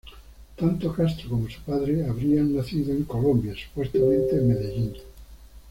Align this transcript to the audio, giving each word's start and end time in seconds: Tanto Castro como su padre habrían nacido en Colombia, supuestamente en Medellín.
Tanto 0.55 0.91
Castro 0.95 1.29
como 1.29 1.47
su 1.47 1.61
padre 1.61 2.07
habrían 2.09 2.55
nacido 2.55 2.91
en 2.91 3.03
Colombia, 3.03 3.53
supuestamente 3.55 4.33
en 4.35 4.47
Medellín. 4.47 4.93